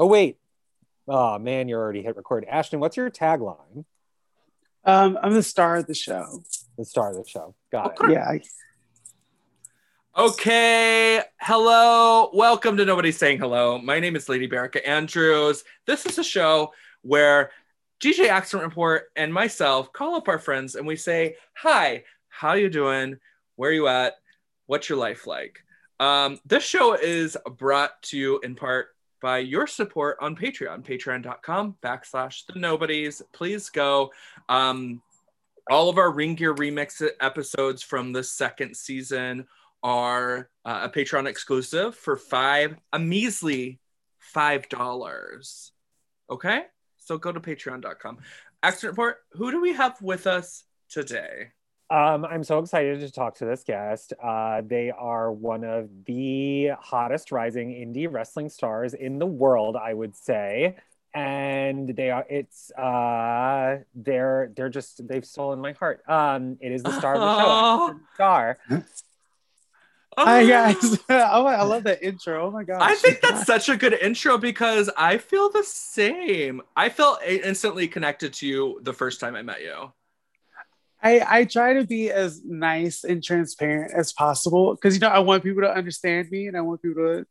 [0.00, 0.38] Oh wait.
[1.06, 2.46] Oh man, you're already hit record.
[2.48, 3.84] Ashton, what's your tagline?
[4.82, 6.42] Um, I'm the star of the show.
[6.78, 7.54] The star of the show.
[7.70, 8.10] Got it.
[8.10, 8.38] Yeah.
[10.16, 12.30] Okay, hello.
[12.32, 13.76] Welcome to Nobodies Saying Hello.
[13.76, 15.64] My name is Lady Bearica Andrews.
[15.86, 16.72] This is a show
[17.02, 17.50] where
[18.02, 22.70] DJ Accident Report and myself call up our friends and we say, "Hi, how you
[22.70, 23.18] doing?
[23.56, 24.14] Where you at?
[24.64, 25.58] What's your life like?"
[25.98, 28.88] Um, this show is brought to you in part
[29.20, 33.22] by your support on Patreon, patreon.com backslash the nobodies.
[33.32, 34.10] Please go.
[34.48, 35.02] Um,
[35.68, 39.46] all of our Ring Gear Remix episodes from the second season
[39.82, 43.78] are uh, a Patreon exclusive for five, a measly
[44.18, 45.72] five dollars.
[46.28, 46.62] Okay,
[46.98, 48.18] so go to patreon.com.
[48.62, 49.18] Accident report.
[49.32, 51.52] Who do we have with us today?
[51.90, 54.12] Um, I'm so excited to talk to this guest.
[54.22, 59.92] Uh, they are one of the hottest rising indie wrestling stars in the world, I
[59.92, 60.76] would say.
[61.12, 66.08] And they are it's uh they're they're just they've stolen my heart.
[66.08, 68.00] Um it is the star of the show.
[68.14, 68.58] Star.
[70.16, 70.76] Hi guys.
[71.08, 72.46] oh, I love that intro.
[72.46, 72.78] Oh my god.
[72.80, 76.62] I think that's such a good intro because I feel the same.
[76.76, 79.92] I felt instantly connected to you the first time I met you.
[81.02, 85.20] I, I try to be as nice and transparent as possible because you know I
[85.20, 87.26] want people to understand me and I want people to,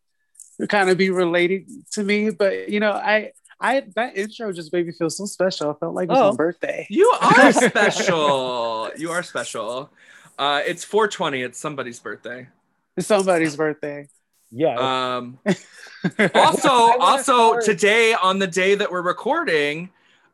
[0.60, 2.32] to kind of be related to me.
[2.32, 5.72] But you know, I I that intro just made me feel so special.
[5.72, 6.88] I felt like it was oh, my birthday.
[6.90, 8.92] You are special.
[8.98, 9.92] you are special.
[10.38, 11.42] Uh, it's 420.
[11.42, 12.48] It's somebody's birthday.
[12.96, 14.08] It's somebody's birthday.
[14.52, 15.18] Yeah.
[15.18, 15.40] Um,
[16.34, 19.90] also, also today on the day that we're recording,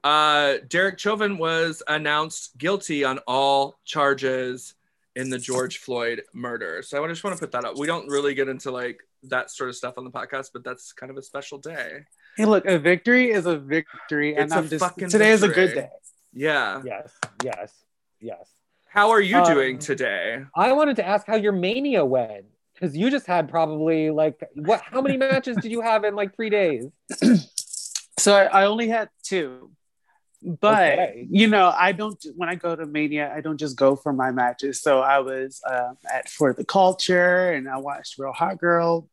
[0.06, 4.76] uh, Derek Chauvin was announced guilty on all charges
[5.16, 6.84] in the George Floyd murder.
[6.84, 7.80] So I just want to put that up.
[7.80, 10.94] We don't really get into like that sort of stuff on the podcast, but that's
[10.94, 12.06] kind of a special day.
[12.38, 15.28] Hey, look, a victory is a victory, and I'm just today victory.
[15.32, 15.90] is a good day.
[16.34, 16.84] Yeah.
[16.86, 17.12] Yes.
[17.44, 17.74] Yes.
[18.20, 18.50] Yes.
[18.88, 20.44] How are you um, doing today?
[20.56, 22.46] I wanted to ask how your mania went
[22.76, 24.82] because you just had probably like what?
[24.82, 26.86] How many matches did you have in like three days?
[28.20, 29.72] so I, I only had two
[30.46, 31.28] but okay.
[31.30, 34.32] you know i don't when i go to mania i don't just go for my
[34.32, 34.82] matches.
[34.82, 39.10] So i was uh, at for the culture and i watched real hot girl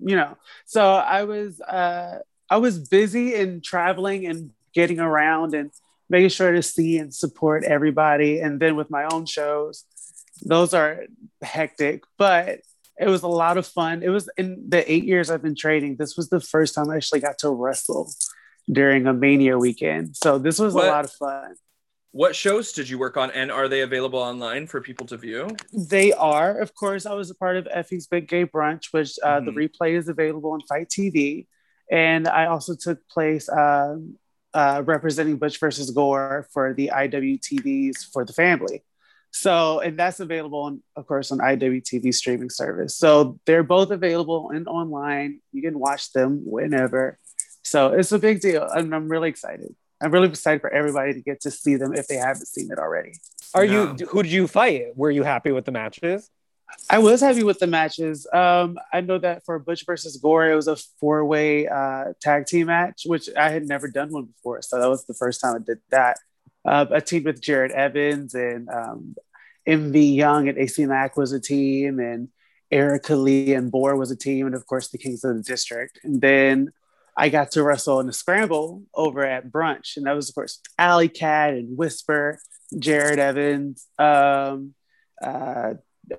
[0.00, 0.36] you know.
[0.66, 5.70] So i was uh i was busy in traveling and getting around and
[6.08, 8.40] making sure to see and support everybody.
[8.40, 9.84] And then with my own shows
[10.42, 11.04] those are
[11.42, 12.60] hectic but
[13.00, 14.02] it was a lot of fun.
[14.02, 16.96] It was in the eight years i've been training this was the first time i
[16.96, 18.12] actually got to wrestle
[18.70, 20.16] during a mania weekend.
[20.16, 21.54] So this was what, a lot of fun.
[22.12, 25.48] What shows did you work on and are they available online for people to view?
[25.72, 26.58] They are.
[26.58, 29.46] Of course, I was a part of Effy's Big Gay Brunch, which uh, mm-hmm.
[29.46, 31.46] the replay is available on FITE TV.
[31.90, 33.96] And I also took place uh,
[34.54, 38.84] uh, representing Butch versus Gore for the IWTVs for the family.
[39.30, 42.96] So, and that's available, on, of course, on IWTV streaming service.
[42.96, 45.40] So they're both available and online.
[45.52, 47.18] You can watch them whenever.
[47.68, 48.62] So it's a big deal.
[48.62, 49.74] And I'm really excited.
[50.00, 52.78] I'm really excited for everybody to get to see them if they haven't seen it
[52.78, 53.14] already.
[53.54, 54.96] Are you who did you fight?
[54.96, 56.30] Were you happy with the matches?
[56.90, 58.26] I was happy with the matches.
[58.32, 62.66] Um, I know that for Butch versus Gore, it was a four-way uh, tag team
[62.66, 65.58] match, which I had never done one before, so that was the first time I
[65.64, 66.18] did that.
[66.66, 69.16] Uh, I teamed with Jared Evans and um,
[69.66, 72.28] MV Young and AC Mack was a team, and
[72.70, 75.98] Erica Lee and Boar was a team, and of course the Kings of the District.
[76.04, 76.72] And then
[77.18, 80.60] I got to wrestle in the scramble over at brunch, and that was of course
[80.78, 82.38] Allie Katch and Whisper,
[82.78, 84.74] Jared Evans, um,
[85.20, 85.74] uh,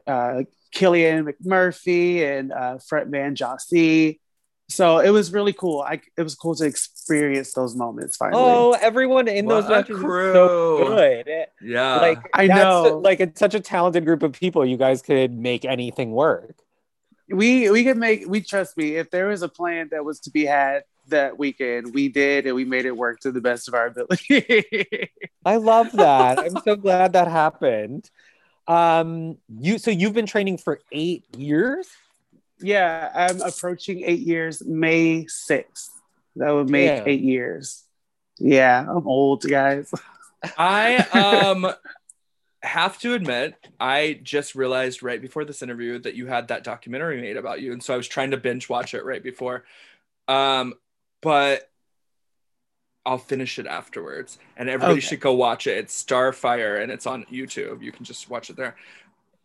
[0.05, 0.43] uh,
[0.73, 4.19] Killian McMurphy, and uh, frontman Jah-C.
[4.67, 5.79] So it was really cool.
[5.81, 8.43] I it was cool to experience those moments finally.
[8.43, 10.33] Oh, everyone in what those matches crew.
[10.33, 11.47] so good.
[11.61, 12.99] Yeah, like I know.
[13.01, 14.65] Like it's such a talented group of people.
[14.65, 16.57] You guys could make anything work
[17.29, 20.31] we we could make we trust me if there was a plan that was to
[20.31, 23.73] be had that weekend we did and we made it work to the best of
[23.73, 25.09] our ability.
[25.45, 26.39] I love that.
[26.39, 28.09] I'm so glad that happened.
[28.67, 31.87] Um you so you've been training for eight years?
[32.61, 35.89] Yeah i'm approaching eight years may 6th
[36.35, 37.07] that would make Damn.
[37.07, 37.83] eight years.
[38.37, 39.91] Yeah i'm old guys.
[40.57, 41.73] I um
[42.61, 47.21] have to admit, I just realized right before this interview that you had that documentary
[47.21, 49.63] made about you, and so I was trying to binge watch it right before.
[50.27, 50.73] Um,
[51.21, 51.69] but
[53.05, 55.01] I'll finish it afterwards, and everybody okay.
[55.01, 55.77] should go watch it.
[55.77, 57.81] It's Starfire, and it's on YouTube.
[57.81, 58.75] You can just watch it there.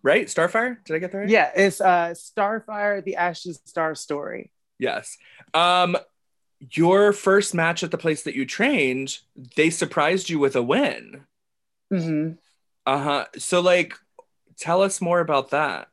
[0.03, 0.85] Right, Starfire?
[0.85, 1.29] Did I get that right?
[1.29, 4.51] Yeah, it's uh, Starfire: The Ashton Starr Story.
[4.79, 5.17] Yes.
[5.55, 5.97] Um,
[6.59, 9.19] your first match at the place that you trained,
[9.57, 11.23] they surprised you with a win.
[11.91, 12.33] hmm
[12.87, 13.25] Uh huh.
[13.39, 13.95] So, like,
[14.59, 15.89] tell us more about that.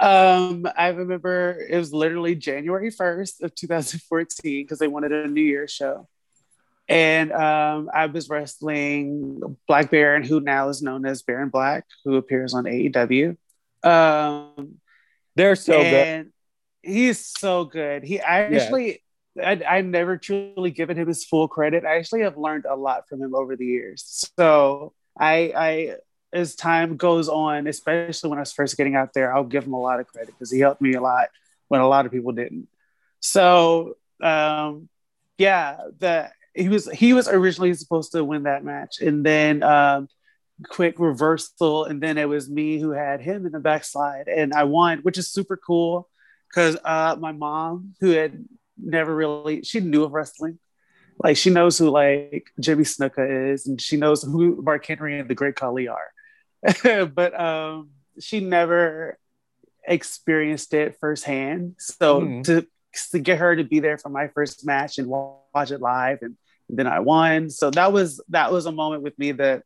[0.00, 5.42] Um, I remember it was literally January 1st of 2014 because they wanted a New
[5.42, 6.08] Year's show.
[6.88, 12.16] And um, I was wrestling Black Baron, who now is known as Baron Black, who
[12.16, 13.36] appears on AEW.
[13.84, 14.80] Um,
[15.36, 16.32] They're so good.
[16.82, 18.02] he's so good.
[18.02, 19.02] He I actually
[19.40, 21.84] I, I never truly given him his full credit.
[21.84, 24.28] I actually have learned a lot from him over the years.
[24.36, 25.96] So I I
[26.32, 29.74] as time goes on, especially when I was first getting out there, I'll give him
[29.74, 31.28] a lot of credit because he helped me a lot
[31.68, 32.68] when a lot of people didn't.
[33.20, 34.88] So um
[35.38, 40.08] yeah, the he was he was originally supposed to win that match and then um
[40.68, 44.64] quick reversal and then it was me who had him in the backslide and I
[44.64, 46.08] won, which is super cool
[46.48, 48.44] because uh my mom who had
[48.82, 50.58] never really she knew of wrestling
[51.22, 55.28] like she knows who like Jimmy Snuka is and she knows who Mark Henry and
[55.28, 56.10] the Great Khali are.
[57.14, 59.18] But um she never
[59.86, 61.76] experienced it firsthand.
[61.78, 62.44] So Mhm.
[62.44, 62.66] to
[63.12, 66.36] to get her to be there for my first match and watch it live and
[66.68, 67.50] then I won.
[67.50, 69.62] So that was that was a moment with me that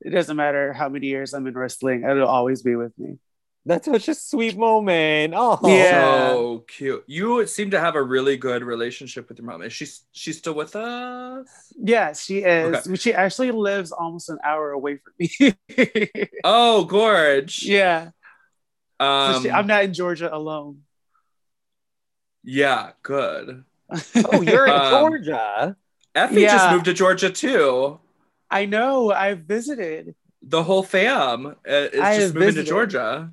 [0.00, 3.18] it doesn't matter how many years I'm in wrestling it'll always be with me
[3.66, 5.34] That's such a sweet moment.
[5.36, 6.28] Oh, Yeah.
[6.30, 7.04] So cute.
[7.06, 9.62] You seem to have a really good relationship with your mom.
[9.62, 11.46] Is she she's still with us?
[11.76, 12.74] Yeah, she is.
[12.86, 12.96] Okay.
[12.96, 15.54] She actually lives almost an hour away from me.
[16.44, 17.62] Oh, gorge.
[17.62, 18.10] yeah.
[19.00, 20.82] So Um, she- I'm not in Georgia alone.
[22.42, 23.64] yeah, good.
[24.32, 25.76] Oh, you're in Um, Georgia.
[26.14, 28.00] Effy just moved to Georgia too.
[28.50, 29.12] I know.
[29.12, 30.14] I've visited.
[30.42, 32.66] The whole fam uh, is I just have moving to visited.
[32.66, 33.32] Georgia.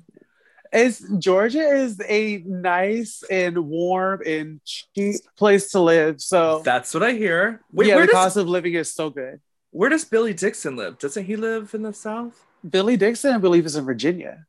[0.72, 6.20] It's Georgia is a nice and warm and cheap place to live.
[6.20, 7.62] So That's what I hear.
[7.72, 9.40] Wait, yeah, where the does cost of living is so good.
[9.70, 10.98] where does Billy Dixon live?
[10.98, 12.44] Doesn't he live in the South?
[12.68, 14.46] Billy Dixon, I believe, is in Virginia.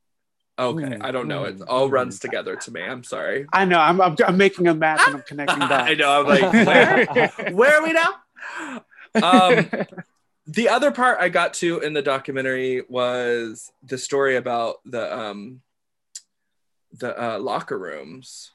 [0.58, 1.46] Okay, Mm, I don't know.
[1.46, 1.94] It mm, all mm.
[1.94, 2.82] runs together to me.
[2.82, 3.46] I'm sorry.
[3.54, 3.80] I know.
[3.80, 5.72] I'm, I'm, I'm making a map and I'm connecting dots.
[5.90, 6.20] I know.
[6.20, 7.30] I'm like, where?
[7.54, 8.84] where are we now?
[9.24, 9.70] Um,
[10.48, 15.62] the other part I got to in the documentary was the story about the um,
[16.94, 18.52] the uh, locker rooms,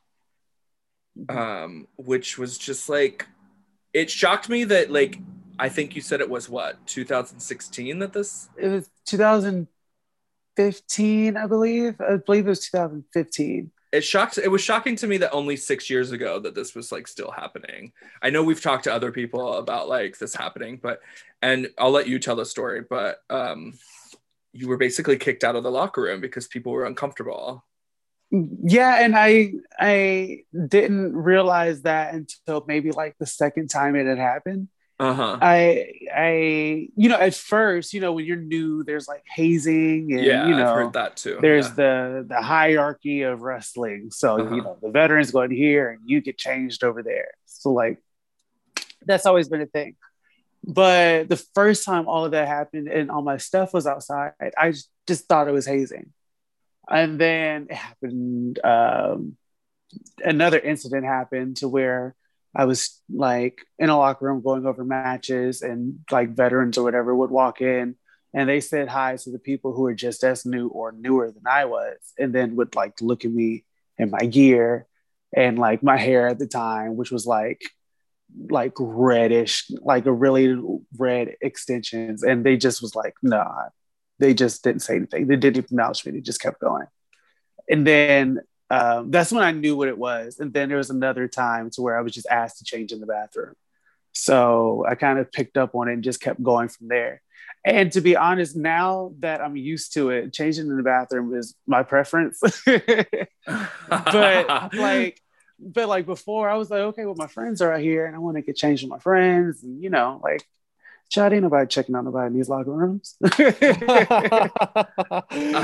[1.28, 3.26] um, which was just like
[3.92, 5.18] it shocked me that like
[5.58, 12.00] I think you said it was what 2016 that this it was 2015, I believe.
[12.00, 13.70] I believe it was 2015.
[13.92, 16.90] it shocked it was shocking to me that only six years ago that this was
[16.90, 17.92] like still happening
[18.22, 20.98] i know we've talked to other people about like this happening but
[21.42, 23.72] and i'll let you tell the story but um
[24.52, 27.64] you were basically kicked out of the locker room because people were uncomfortable
[28.64, 34.18] Yeah, and I I didn't realize that until maybe like the second time it had
[34.18, 34.68] happened.
[34.98, 40.12] uh-huh I I you know at first you know when you're new there's like hazing
[40.14, 41.74] and yeah you know i've heard that too there's Yeah.
[41.82, 41.92] the
[42.34, 44.54] the hierarchy of wrestling so Uh-huh.
[44.54, 47.96] you know the veterans go in here and you get changed over there so like
[49.08, 49.92] that's always been a thing
[50.80, 54.70] but the first time all of that happened and all my stuff was outside i
[54.70, 56.06] just, just thought it was hazing
[56.90, 59.36] and then it happened um
[60.24, 62.14] another incident happened to where
[62.56, 67.14] I was like in a locker room going over matches, and like veterans or whatever
[67.14, 67.96] would walk in
[68.34, 71.44] and they said hi to the people who were just as new or newer than
[71.46, 73.64] I was, and then would like look at me
[73.96, 74.86] and my gear
[75.34, 77.62] and like my hair at the time, which was like
[78.50, 80.60] like reddish, like a really
[80.98, 83.68] red extensions, and they just was like, nah,
[84.18, 85.26] they just didn't say anything.
[85.26, 86.12] They didn't acknowledge me.
[86.12, 86.86] They just kept going,
[87.68, 88.40] and then
[88.70, 90.38] um, that's when I knew what it was.
[90.38, 93.00] And then there was another time to where I was just asked to change in
[93.00, 93.54] the bathroom.
[94.12, 97.20] So I kind of picked up on it and just kept going from there.
[97.64, 101.54] And to be honest, now that I'm used to it, changing in the bathroom is
[101.66, 102.40] my preference.
[102.66, 103.28] but
[104.74, 105.20] like,
[105.58, 108.18] but like before, I was like, okay, well, my friends are out here and I
[108.18, 109.62] want to get changed with my friends.
[109.62, 110.46] And, you know, like,
[111.14, 113.16] Chad, ain't nobody checking out nobody in these locker rooms.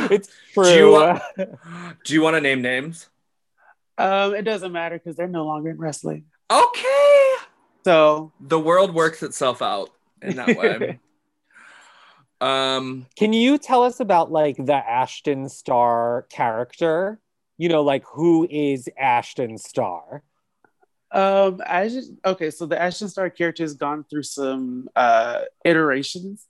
[0.09, 0.65] it's true.
[0.65, 1.23] Do you want-
[2.05, 3.09] do you want to name names
[3.99, 6.27] um, it doesn't matter because they're no longer in wrestling.
[6.53, 7.35] okay
[7.85, 9.91] So the world works itself out
[10.23, 11.01] in that way
[12.41, 17.19] um Can you tell us about like the Ashton Starr character?
[17.59, 20.23] You know, like who is Ashton Starr?
[21.13, 22.51] Um, I just okay.
[22.51, 26.47] So the Ashton Starr character has gone through some uh, iterations.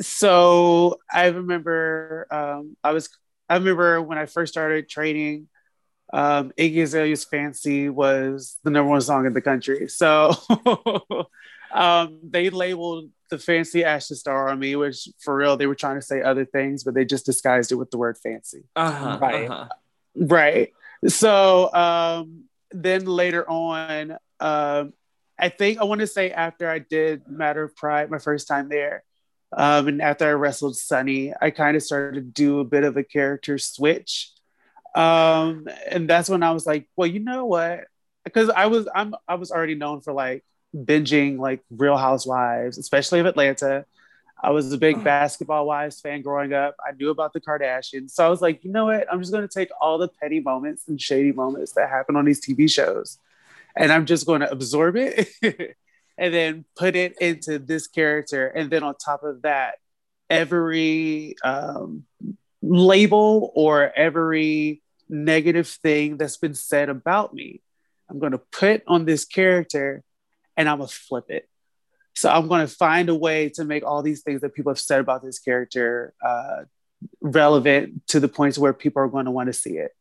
[0.00, 3.08] So I remember, um, I was,
[3.48, 5.48] I remember when I first started training,
[6.12, 9.88] um, Iggy Azalea's "Fancy" was the number one song in the country.
[9.88, 10.32] So
[11.72, 15.96] um, they labeled the "Fancy" Ashton Starr on me, which for real they were trying
[15.96, 19.50] to say other things, but they just disguised it with the word "fancy." Uh-huh, Right.
[19.50, 19.68] uh-huh.
[20.16, 20.72] Right.
[21.06, 24.92] So um, then later on, um,
[25.38, 28.68] I think I want to say after I did Matter of Pride, my first time
[28.68, 29.02] there,
[29.52, 32.96] um, and after I wrestled Sonny, I kind of started to do a bit of
[32.96, 34.32] a character switch.
[34.94, 37.84] Um, and that's when I was like, well, you know what?
[38.24, 40.44] Because I was I'm I was already known for like
[40.74, 43.84] binging like Real Housewives, especially of Atlanta.
[44.42, 46.76] I was a big basketball wives fan growing up.
[46.86, 48.10] I knew about the Kardashians.
[48.10, 49.10] So I was like, you know what?
[49.10, 52.24] I'm just going to take all the petty moments and shady moments that happen on
[52.24, 53.18] these TV shows
[53.76, 55.28] and I'm just going to absorb it
[56.18, 58.46] and then put it into this character.
[58.46, 59.74] And then on top of that,
[60.30, 62.04] every um,
[62.62, 67.60] label or every negative thing that's been said about me,
[68.08, 70.02] I'm going to put on this character
[70.56, 71.48] and I'm going to flip it.
[72.16, 74.80] So I'm going to find a way to make all these things that people have
[74.80, 76.64] said about this character uh,
[77.20, 79.92] relevant to the points where people are going to want to see it.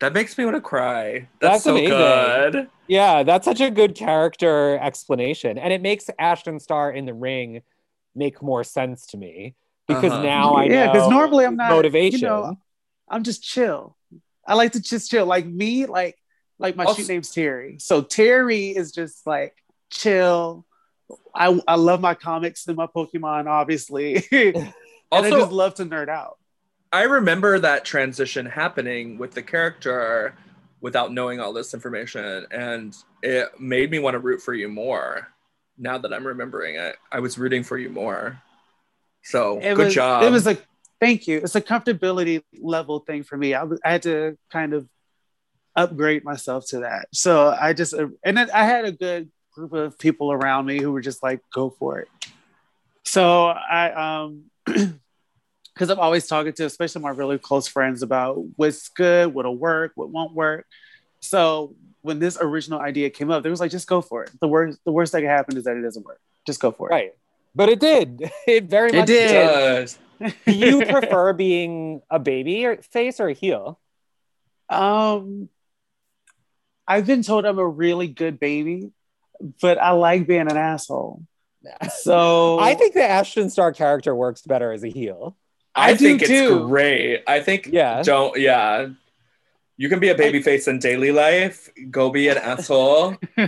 [0.00, 1.28] That makes me want to cry.
[1.40, 1.88] That's, That's so amazing.
[1.90, 2.70] good.
[2.86, 5.56] Yeah, that's such a good character explanation.
[5.56, 7.62] And it makes Ashton Starr in the ring
[8.14, 9.54] make more sense to me
[9.88, 10.22] because Uh-huh.
[10.22, 12.20] now I know yeah, because normally I'm not motivation.
[12.20, 12.58] You know,
[13.08, 13.96] I'm just chill.
[14.46, 15.24] I like to just chill.
[15.26, 16.16] Like me, like
[16.58, 17.78] like my Also- shoot name's Terry.
[17.78, 19.56] So Terry is just like
[19.90, 20.66] chill.
[21.34, 24.24] I I love my comics and my Pokemon, obviously.
[24.32, 24.72] and I
[25.10, 26.38] Also, just love to nerd out.
[26.92, 30.34] I remember that transition happening with the character
[30.80, 35.28] without knowing all this information, and it made me want to root for you more.
[35.76, 38.40] Now that I'm remembering it, I was rooting for you more.
[39.24, 40.22] So It good was, job.
[40.22, 40.56] It was a
[41.00, 41.38] thank you.
[41.38, 43.54] It's a comfortability level thing for me.
[43.54, 44.88] I, I had to kind of
[45.74, 47.08] upgrade myself to that.
[47.12, 50.92] So I just and then I had a good group of people around me who
[50.92, 52.08] were just like, go for it.
[53.04, 58.88] So I um because I'm always talking to especially my really close friends about what's
[58.88, 60.66] good, what'll work, what won't work.
[61.20, 64.30] So when this original idea came up, they was like, just go for it.
[64.40, 66.20] The worst the worst that could happen is that it doesn't work.
[66.46, 66.92] Just go for it.
[66.92, 67.12] Right.
[67.54, 68.30] But it did.
[68.46, 69.32] It very It much did.
[69.32, 69.98] Does.
[70.20, 73.78] Do you prefer being a baby or face or a heel?
[74.68, 75.48] Um,
[76.86, 78.90] I've been told I'm a really good baby,
[79.60, 81.22] but I like being an asshole.
[82.00, 85.36] So I think the Ashton Starr character works better as a heel.
[85.74, 86.66] I, I do think it's too.
[86.68, 87.22] great.
[87.26, 88.02] I think Yeah.
[88.02, 88.88] don't yeah.
[89.76, 91.68] You can be a baby face in daily life.
[91.90, 93.16] Go be an asshole.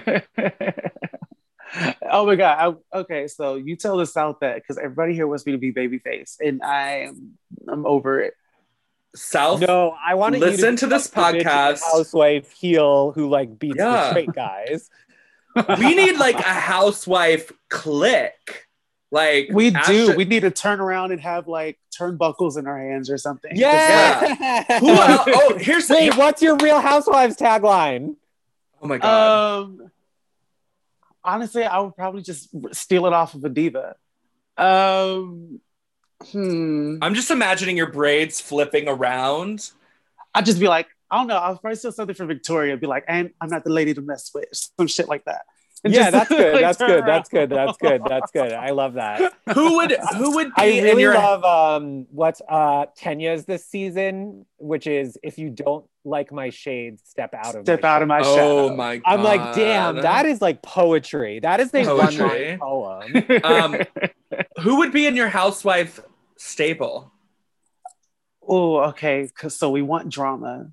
[2.02, 2.76] oh my god.
[2.93, 5.73] I, okay, so you tell the South that because everybody here wants me to be
[5.73, 7.38] babyface, and I'm
[7.69, 8.35] I'm over it.
[9.14, 9.61] South.
[9.61, 11.81] No, I want to Listen to this podcast.
[11.83, 13.90] Housewife heel who like beats Yeah.
[13.93, 14.90] the straight guys.
[15.79, 18.67] We need like a housewife click.
[19.11, 19.77] Like We do.
[19.79, 23.53] Ashton- We need to turn around and have like turnbuckles in our hands or something.
[23.55, 24.79] Yeah.
[24.81, 25.29] Who else?
[25.29, 28.17] Oh, here's Wait, what's your Real Housewives tagline?
[28.83, 29.63] Oh my god.
[29.63, 29.91] Um,
[31.25, 33.97] honestly, I would probably just steal it off of a diva.
[34.57, 35.61] Um,
[36.31, 36.99] hmm.
[37.03, 39.71] I'm just imagining your braids flipping around.
[40.35, 41.37] I'd just be like, I don't know.
[41.37, 42.77] I'll probably steal something from Victoria.
[42.77, 44.47] Be like, and I'm not the lady to mess with.
[44.79, 45.43] Some shit like that.
[45.85, 46.53] And yeah, just, that's good.
[46.55, 47.05] like, That's turn good.
[47.07, 47.51] That's good.
[47.51, 48.03] That's good.
[48.09, 48.53] That's good.
[48.53, 49.33] I love that.
[49.55, 53.65] Who would who would be I in really your love um what's uh Kenya's this
[53.67, 58.03] season, which is if you don't like my shade, step out of Step my out
[58.03, 58.75] of my Oh shadow.
[58.75, 59.03] my god.
[59.07, 61.41] I'm like, damn, that is like poetry.
[61.41, 62.57] That is a Poetry.
[62.61, 63.13] poem.
[63.45, 63.77] um
[64.63, 66.01] who would be in your housewife
[66.37, 67.13] stable?
[68.49, 69.29] oh, okay.
[69.37, 70.71] 'Cause- so we want drama.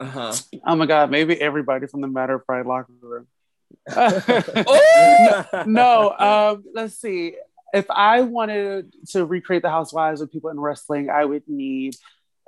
[0.00, 0.32] Uh-huh.
[0.66, 3.26] Oh my god, maybe everybody from the Matter of Pride locker room.
[3.96, 5.64] Oh!
[5.66, 7.34] no, um, let's see.
[7.74, 11.96] If I wanted to recreate the housewives of people in wrestling, I would need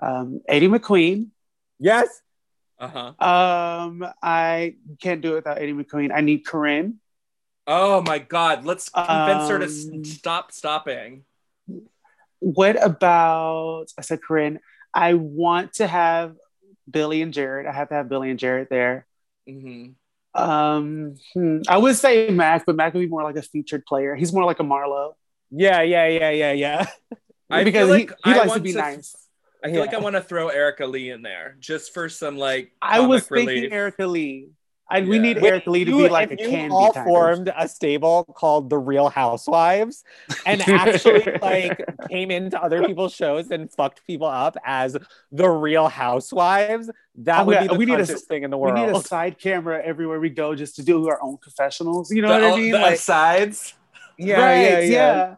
[0.00, 1.28] um, Eddie McQueen.
[1.78, 2.08] yes.
[2.78, 3.12] Uh-huh.
[3.22, 6.10] Um, I can't do it without Eddie McQueen.
[6.14, 6.98] I need Corinne.
[7.66, 11.24] Oh my god, let's convince her to s- Um, stop stopping.
[12.38, 14.60] What about I said Corinne?
[14.94, 16.36] I want to have
[16.90, 17.66] Billy and Jared.
[17.66, 19.06] I have to have Billy and Jared there.
[19.48, 19.94] Mhm.
[20.34, 24.14] Um, hmm, I would say Mac, but Mac would be more like a featured player.
[24.14, 25.16] He's more like a Marlowe
[25.50, 26.86] Yeah, yeah, yeah, yeah, yeah.
[27.50, 29.16] I because feel he, like he I likes to be to- nice.
[29.64, 32.72] I feel like I want to throw Erica Lee in there just for some like
[32.80, 33.72] I was thinking relief.
[33.72, 34.50] Erica Lee.
[34.90, 36.92] I, we need If Eric Lee to you- be like a if you candy all
[36.92, 37.10] kind of.
[37.12, 40.02] formed a stable called the Real Housewives
[40.44, 44.96] and actually like came into other people's shows and fucked people up as
[45.30, 46.90] the Real Housewives.
[47.16, 48.74] That Oh, would yeah, be the we need a- thing in the world.
[48.78, 52.10] We need a side camera everywhere we go just to do our own confessionals.
[52.10, 52.72] You know the, what I mean?
[52.72, 53.74] the Like, sides.
[54.18, 55.36] Yeah, right, yeah.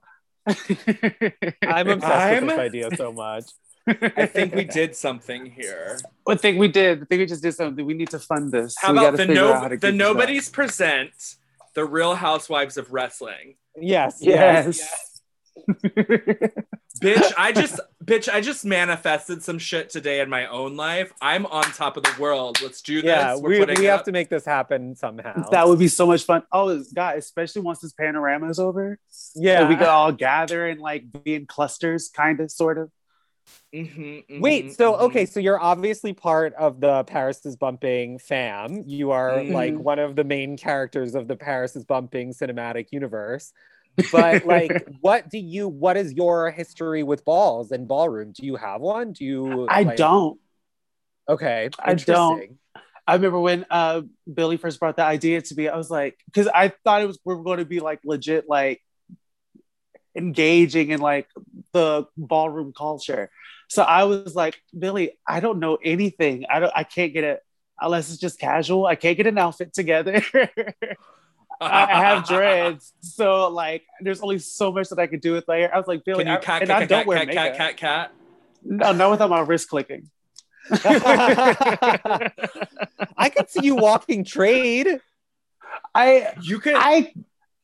[1.67, 3.45] I'm obsessed I'm- with this idea so much.
[3.87, 5.99] I think we did something here.
[6.29, 7.03] I think we did.
[7.03, 7.85] I think we just did something.
[7.85, 8.75] We need to fund this.
[8.81, 11.13] How we about the no how the keep this nobodies present
[11.75, 13.57] the Real Housewives of Wrestling?
[13.77, 14.29] Yes, up.
[14.29, 14.79] yes.
[14.79, 15.09] Yes.
[17.03, 21.13] Bitch, I just bitch, I just manifested some shit today in my own life.
[21.21, 22.61] I'm on top of the world.
[22.63, 23.09] Let's do this.
[23.09, 25.49] Yeah, We're we, we have up- to make this happen somehow.
[25.51, 26.43] that would be so much fun.
[26.53, 28.99] Oh, God, especially once this panorama is over.
[29.35, 29.61] yeah.
[29.61, 32.91] And we could all gather and like be in clusters, kind of, sort of.
[33.75, 35.01] Mhm, mhm, Wait, so mhm.
[35.01, 38.85] okay, so you're obviously part of the Paris is Bumping fam.
[38.87, 43.53] You are like one of the main characters of the Paris is Bumping cinematic universe.
[44.11, 45.69] But like, what do you?
[45.69, 48.33] What is your history with balls and ballroom?
[48.33, 49.13] Do you have one?
[49.13, 49.67] Do you?
[49.69, 50.39] I like- don't.
[51.29, 52.59] Okay, I don't.
[53.07, 56.47] I remember when uh, Billy first brought the idea to me, I was like, because
[56.47, 58.81] I thought it was we were going to be like legit, like
[60.17, 61.29] engaging in like
[61.73, 63.31] the ballroom culture.
[63.69, 66.45] So I was like, Billy, I don't know anything.
[66.51, 66.73] I don't.
[66.75, 67.43] I can't get it
[67.81, 68.87] unless it's just casual.
[68.87, 70.23] I can't get an outfit together.
[70.33, 70.95] I,
[71.61, 75.57] I have dreads, so like, there's only so much that I could do with my
[75.57, 75.75] hair.
[75.75, 77.19] I was like, Billy, Can you I, cat and cat I cat don't cat wear
[77.19, 77.57] cat cat makeup.
[77.57, 78.13] cat cat?
[78.65, 80.11] No, not without my wrist clicking.
[80.71, 82.31] I
[83.35, 85.01] could see you walking trade.
[85.95, 87.13] I You could I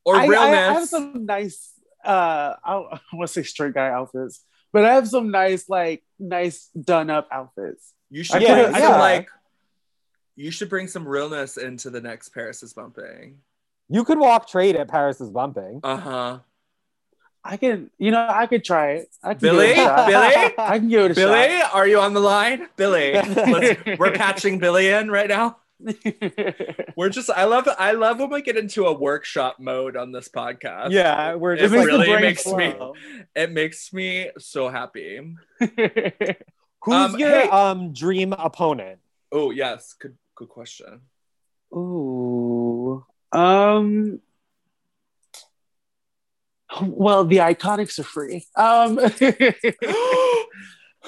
[0.05, 0.59] or I, I, realness.
[0.59, 1.73] I have some nice
[2.05, 6.03] uh I, I want to say straight guy outfits, but I have some nice like
[6.19, 7.93] nice done up outfits.
[8.11, 8.99] you should Yeah, bring some yeah.
[8.99, 9.29] like
[10.37, 13.39] you should bring some realness into the next Paris is bumping.
[13.89, 15.81] You could walk trade at Paris is Bumping.
[15.83, 16.41] Uh-huh.
[17.43, 19.09] I can, you know, I could try it.
[19.23, 19.69] I can Billy?
[19.75, 20.07] give it.
[20.07, 20.55] Billy?
[20.59, 22.69] I can give it a Billy, are you on the line?
[22.77, 23.13] Billy.
[23.99, 25.57] We're patching Billy in right now.
[25.87, 25.95] Shot.
[26.97, 30.29] We're just I love I love when we get into a workshop mode on this
[30.29, 30.91] podcast.
[30.91, 32.75] Yeah, we're It just makes like, really brain makes me
[33.35, 35.21] it makes me so happy.
[35.61, 37.49] who's Um, your hey.
[37.49, 38.99] um dream opponent?
[39.33, 41.01] Oh yes, good good question.
[41.75, 43.05] Ooh.
[43.33, 44.21] Um.
[46.83, 48.47] Well, the iconics are free.
[48.55, 48.99] Um,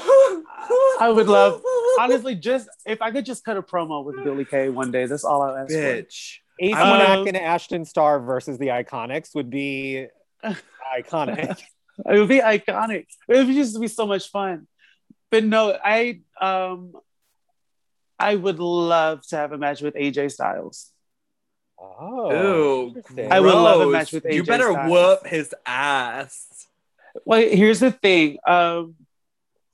[1.00, 1.62] I would love,
[2.04, 5.06] honestly, just if I could just cut a promo with Billie Kay one day.
[5.06, 6.36] That's all I ask bitch.
[6.60, 10.06] Ace I wanna- Monak and Ashton Starr versus the Iconics would be
[10.98, 11.58] iconic.
[12.10, 13.06] It would be iconic.
[13.28, 14.66] It would just be so much fun.
[15.30, 16.92] But no, I um,
[18.18, 20.90] I would love to have a match with AJ Styles.
[21.78, 23.32] Oh, Ooh, interesting.
[23.32, 24.26] I would love a match with AJ.
[24.28, 24.36] Styles.
[24.36, 24.90] You better Styles.
[24.90, 26.66] whoop his ass.
[27.24, 28.38] Well, here's the thing.
[28.46, 28.96] Um,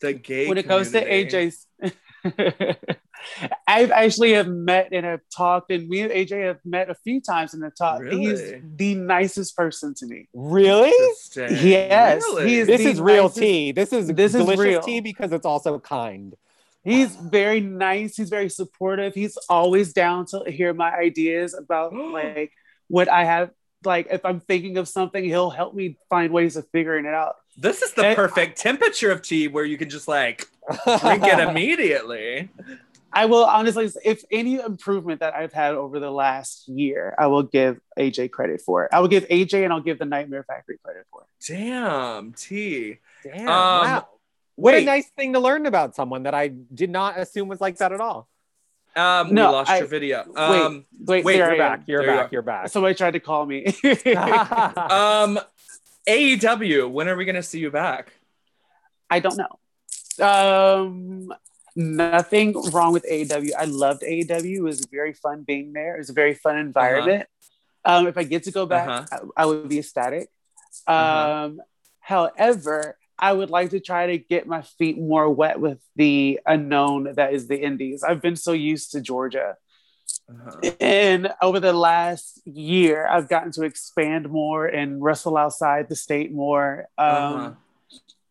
[0.00, 1.52] The gay when it comes to community.
[2.30, 2.76] AJ's,
[3.66, 7.20] I've actually have met and have talked, and me and AJ have met a few
[7.20, 8.06] times and have talked.
[8.12, 8.40] He's
[8.76, 10.28] the nicest person to me.
[10.34, 10.92] really?
[11.36, 12.48] Yes, Really?
[12.48, 13.72] he is This the is real nicest- tea.
[13.72, 14.80] This is This is real.
[14.80, 16.34] tea because it's also kind.
[16.84, 18.16] He's very nice.
[18.16, 19.12] He's very supportive.
[19.14, 22.52] He's always down to hear my ideas about like
[22.88, 23.50] what I have.
[23.84, 27.36] Like if I'm thinking of something, he'll help me find ways of figuring it out.
[27.56, 28.14] This is the Eh.
[28.14, 30.46] perfect temperature of tea where you can just like
[31.00, 32.50] drink it immediately.
[33.12, 37.44] I will honestly, if any improvement that I've had over the last year, I will
[37.44, 38.90] give AJ credit for it.
[38.92, 41.46] I will give AJ and I'll give the Nightmare Factory credit for it.
[41.46, 42.98] Damn, tea.
[43.24, 44.08] Damn, Um, wow.
[44.56, 47.78] What a nice thing to learn about someone that I did not assume was like
[47.78, 48.28] that at all.
[48.96, 50.24] Um, No, we lost I- your video.
[50.26, 51.80] wait, Um, wait, wait, there You're back.
[51.86, 52.32] You're There you back.
[52.32, 52.68] You're back.
[52.68, 53.66] Somebody tried to call me.
[54.16, 55.38] um,
[56.06, 56.90] AEW.
[56.90, 58.12] When are we gonna see you back?
[59.10, 59.58] I don't know.
[60.24, 61.32] Um,
[61.74, 63.50] nothing wrong with AEW.
[63.58, 64.56] I loved AEW.
[64.56, 65.94] It was very fun being there.
[65.96, 67.28] It was a very fun environment.
[67.84, 69.26] Um, if I get to go back, Uh-huh.
[69.36, 70.28] I, I would be ecstatic.
[70.86, 71.50] Um, Uh-huh.
[72.00, 77.14] However, I would like to try to get my feet more wet with the unknown
[77.14, 78.02] that is the Indies.
[78.04, 79.56] I've been so used to Georgia.
[80.28, 80.70] Uh-huh.
[80.80, 86.32] And over the last year, I've gotten to expand more and wrestle outside the state
[86.32, 86.88] more.
[86.98, 87.52] Um, Uh-huh.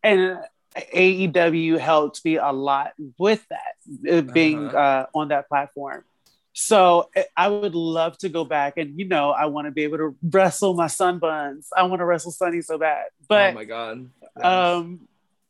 [0.02, 0.38] And
[0.94, 3.74] AEW helped me a lot with that,
[4.12, 4.76] uh, being Uh-huh.
[4.78, 6.04] uh, on that platform.
[6.52, 9.82] So uh, I would love to go back, and you know, I want to be
[9.84, 11.68] able to wrestle my sunbuns.
[11.76, 14.08] I want to wrestle Sonny so bad, oh but my god.
[14.36, 14.44] Yes.
[14.44, 15.00] um,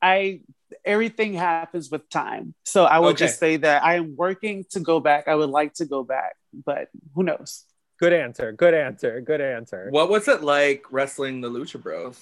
[0.02, 0.40] I
[0.87, 2.55] everything happens with time.
[2.64, 3.27] So I would Okay.
[3.27, 5.29] just say that I am working to go back.
[5.29, 7.64] I would like to go back, but who knows?
[7.99, 8.53] Good answer.
[8.53, 9.20] Good answer.
[9.20, 9.88] Good answer.
[9.90, 12.18] What was it like wrestling the Lucha Bros?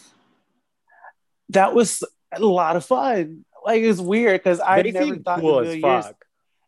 [1.51, 3.45] That was a lot of fun.
[3.65, 6.15] Like it's weird because I they never seem thought cool in a as million years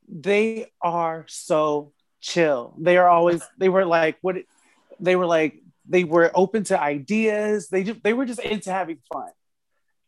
[0.08, 2.74] they are so chill.
[2.78, 4.36] They are always they were like what
[5.00, 7.68] they were like they were open to ideas.
[7.68, 9.30] They just they were just into having fun.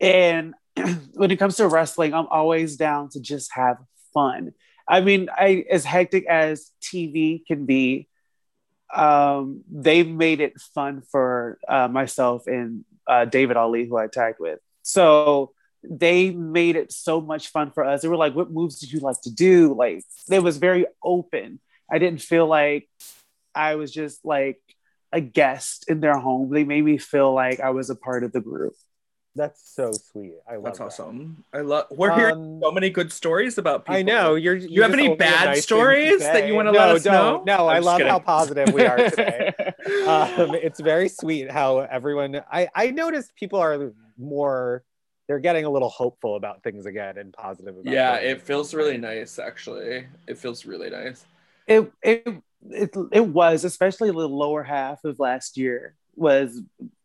[0.00, 0.54] And
[1.14, 3.78] when it comes to wrestling, I'm always down to just have
[4.12, 4.52] fun.
[4.86, 8.08] I mean, I as hectic as TV can be,
[8.94, 14.38] um, they've made it fun for uh, myself and uh, David Ali, who I tagged
[14.40, 14.60] with.
[14.82, 18.02] So they made it so much fun for us.
[18.02, 21.60] They were like, "What moves did you like to do?" Like, it was very open.
[21.90, 22.88] I didn't feel like
[23.54, 24.60] I was just like
[25.12, 26.50] a guest in their home.
[26.50, 28.74] They made me feel like I was a part of the group.
[29.38, 30.34] That's so sweet.
[30.50, 30.84] I love That's that.
[30.86, 31.44] awesome.
[31.54, 31.86] I love.
[31.90, 33.94] We're hearing Um, so many good stories about people.
[33.94, 34.56] I know you're.
[34.56, 37.46] You have any bad nice stories that you wanna no, let us don't.
[37.46, 37.56] know?
[37.56, 38.10] No, I'm I love kidding.
[38.10, 39.52] how positive we are today.
[40.08, 42.42] um, it's very sweet how everyone.
[42.52, 44.82] I I noticed people are more.
[45.28, 47.92] They're getting a little hopeful about things again and positive about.
[47.92, 48.32] Yeah, things.
[48.32, 49.38] it feels really nice.
[49.38, 51.24] Actually, it feels really nice.
[51.68, 52.26] it it
[52.70, 56.60] it, it was especially the lower half of last year was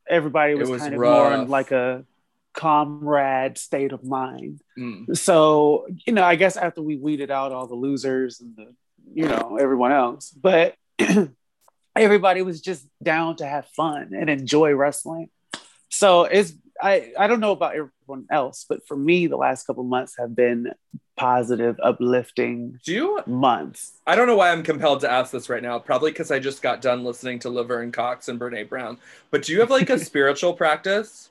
[0.09, 1.49] everybody was, was kind of more in rough.
[1.49, 2.03] like a
[2.53, 5.15] comrade state of mind Mm.
[5.17, 8.73] so you know i guess after we weeded out all the losers and the
[9.13, 10.75] you know everyone else but
[11.95, 15.29] everybody was just down to have fun and enjoy wrestling
[15.89, 19.83] so it's i i don't know about everyone else but for me the last couple
[19.83, 20.71] months have been
[21.15, 23.21] positive uplifting Do you?
[23.27, 25.77] months I don't know why I'm compelled to ask this right now.
[25.77, 28.97] Probably because I just got done listening to Laverne Cox and Brene Brown.
[29.29, 31.29] But do you have like a spiritual practice?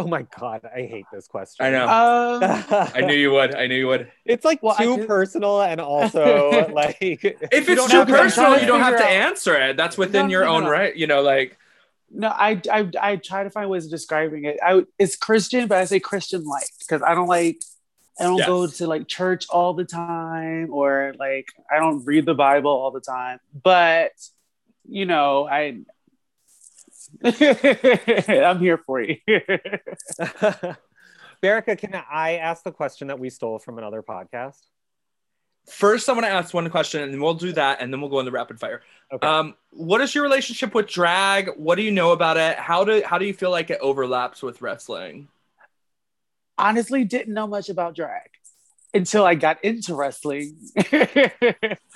[0.00, 1.66] Oh my god, I hate this question.
[1.66, 1.84] I know.
[1.84, 3.54] um, I knew you would.
[3.54, 4.10] I knew you would.
[4.24, 6.98] it's like Well, too personal and also like.
[7.00, 9.76] If it's too personal, you don't have to to figure out- answer it.
[9.76, 10.70] That's within No, your no, no, own no.
[10.70, 10.94] right.
[10.96, 11.56] You know, like
[12.10, 14.58] No, I, I I try to find ways of describing it.
[14.62, 17.60] I it's Christian, but I say Christian like because I don't like
[18.18, 22.34] I don't go to like church all the time or like I don't read the
[22.34, 23.38] Bible all the time.
[23.62, 24.12] But
[24.88, 25.80] you know, I
[27.24, 29.16] I'm here for you.
[31.42, 34.58] Bearica, can I ask the question that we stole from another podcast?
[35.70, 38.10] first, I want to ask one question, and then we'll do that, and then we'll
[38.10, 38.82] go into rapid fire.
[39.12, 39.26] Okay.
[39.26, 41.50] Um, what is your relationship with drag?
[41.56, 42.58] What do you know about it?
[42.58, 45.28] How do how do you feel like it overlaps with wrestling?
[46.58, 48.30] Honestly, didn't know much about drag
[48.92, 50.56] until I got into wrestling.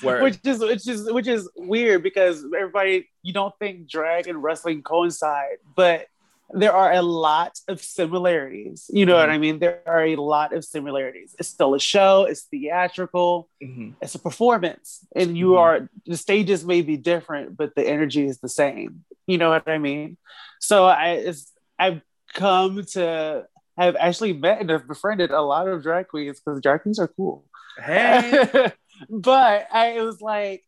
[0.05, 0.23] Word.
[0.23, 4.83] which is which is which is weird because everybody you don't think drag and wrestling
[4.83, 6.07] coincide, but
[6.51, 8.91] there are a lot of similarities.
[8.93, 9.59] You know what I mean?
[9.59, 11.35] There are a lot of similarities.
[11.39, 12.25] It's still a show.
[12.25, 13.49] It's theatrical.
[13.63, 13.95] Mhm.
[14.03, 15.59] It's a performance, and you Mhm.
[15.59, 19.05] are the stages may be different, but the energy is the same.
[19.27, 20.17] You know what I mean?
[20.61, 21.33] So I
[21.79, 22.03] I've
[22.35, 26.83] come to have actually met and have befriended a lot of drag queens because drag
[26.83, 27.45] queens are cool.
[27.83, 28.71] Hey,
[29.09, 30.65] but I it was like,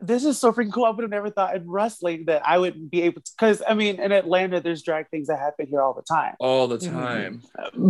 [0.00, 0.84] this is so freaking cool.
[0.84, 3.32] I would have never thought in wrestling that I would be able to.
[3.38, 6.34] Because I mean, in Atlanta, there's drag things that happen here all the time.
[6.40, 6.98] all the Mm-hmm.
[6.98, 7.42] time.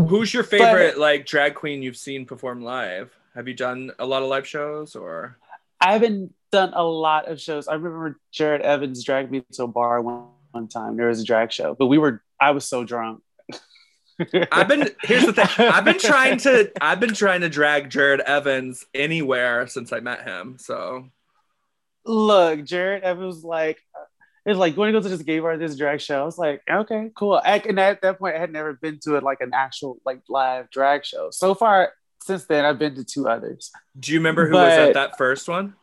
[0.09, 3.17] Who's your favorite like drag queen you've seen perform live?
[3.35, 5.39] Have you done a lot of live shows or?
[5.81, 7.67] I haven't done a lot of shows.
[7.67, 10.97] I remember Jared Evans dragged me to a bar one, one time.
[10.99, 12.23] There was a drag show, but we were.
[12.39, 13.23] I was so drunk.
[14.53, 15.47] I've been here's the thing.
[15.59, 20.23] I've been trying to I've been trying to drag Jared Evans anywhere since I met
[20.23, 20.57] him.
[20.59, 21.11] So
[22.05, 23.81] Look, Jared Evans like,
[24.45, 26.21] it's like, you want to go to this gay bar, this drag show?
[26.21, 27.41] I was like, okay, cool.
[27.45, 30.21] I, and at that point, I had never been to it like an actual like
[30.29, 31.31] live drag show.
[31.31, 31.93] So far,
[32.25, 33.71] since then, I've been to two others.
[33.99, 35.75] do you remember who was at that first one?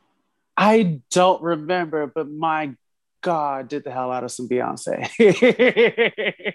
[0.57, 2.75] I don't remember, but my
[3.21, 5.09] God, did the hell out of some Beyonce.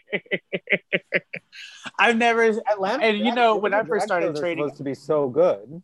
[1.98, 4.84] I've never, Atlanta, and you know, when I first started shows are training, supposed to
[4.84, 5.82] be so good.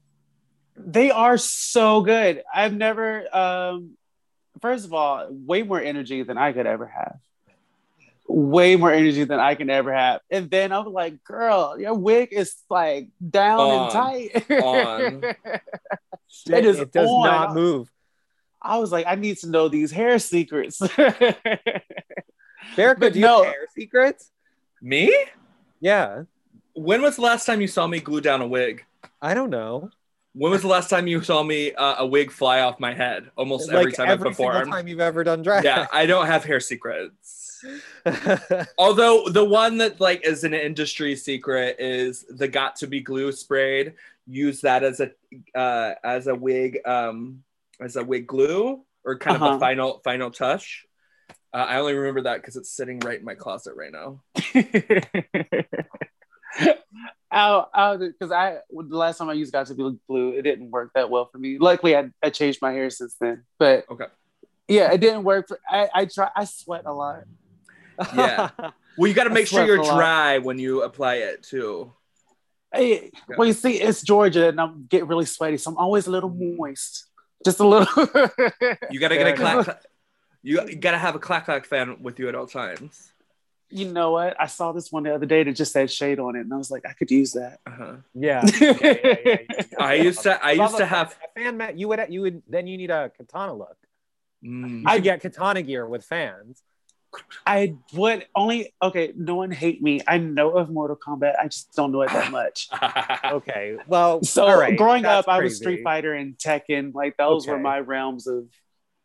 [0.76, 2.42] they are so good.
[2.52, 3.96] I've never, um,
[4.60, 7.16] first of all, way more energy than I could ever have.
[8.26, 10.20] Way more energy than I can ever have.
[10.30, 13.82] And then I'm like, girl, your wig is like down On.
[13.84, 14.50] and tight.
[14.62, 15.34] On.
[16.46, 17.24] It is it does on.
[17.24, 17.90] not move.
[18.62, 20.78] I was like, I need to know these hair secrets.
[22.76, 23.38] Bearica, But do you no.
[23.42, 24.30] have hair secrets?
[24.82, 25.14] Me?
[25.80, 26.24] Yeah,
[26.74, 28.84] When was the last time you saw me glue down a wig?
[29.22, 29.90] I don't know.
[30.34, 33.30] When was the last time you saw me uh, a wig fly off my head?
[33.36, 34.70] Almost every like time every I single perform.
[34.70, 35.64] time you've ever done drag.
[35.64, 37.64] Yeah, I don't have hair secrets.
[38.78, 43.32] Although the one that like is an industry secret is the got to be glue
[43.32, 43.94] sprayed.
[44.26, 45.10] Use that as a
[45.58, 47.42] uh, as a wig um,
[47.82, 49.56] as a wig glue or kind of Uh-huh.
[49.56, 50.84] a final final touch.
[51.52, 54.22] Uh, I only remember that because it's sitting right in my closet right now.
[57.32, 60.90] Out, because I the last time I used got to be blue, it didn't work
[60.96, 61.58] that well for me.
[61.58, 64.06] Luckily, I, I changed my hair since then, but Okay.
[64.66, 65.46] yeah, it didn't work.
[65.46, 66.28] For, I I try.
[66.34, 67.22] I sweat a lot.
[68.14, 68.50] Yeah.
[68.96, 69.96] Well, you got to make sure you're lot.
[69.96, 71.90] dry when you apply it too.
[72.74, 76.10] Hey, well, you see, it's Georgia, and I'm getting really sweaty, so I'm always a
[76.10, 77.06] little moist,
[77.44, 77.86] just a little.
[78.90, 79.54] You got to get a clack.
[79.54, 79.64] enough.
[79.66, 79.84] clack-
[80.42, 83.12] You, you got to have a clack clack fan with you at all times.
[83.70, 84.34] you know what?
[84.40, 86.56] I saw this one the other day that just had shade on it, and I
[86.56, 87.60] was like, I could use that.
[87.66, 87.96] Uh-huh.
[88.14, 88.42] yeah.
[88.60, 89.64] yeah, yeah, yeah, yeah, yeah.
[89.78, 90.44] I used to.
[90.44, 91.16] I used to have.
[91.36, 91.78] a fan mat.
[91.78, 93.76] You would you would then you need a Kitana look.
[94.44, 94.82] Mm.
[94.82, 96.62] You should get Kitana gear with fans.
[97.46, 99.12] I would only okay.
[99.16, 100.00] No one hate me.
[100.06, 101.34] I know of Mortal Kombat.
[101.38, 102.68] I just don't know it that much.
[103.30, 103.76] Okay.
[103.86, 105.56] Well, So all right, growing that's up, I was.
[105.56, 106.94] Street Fighter and Tekken.
[106.94, 108.46] Like those were my realms of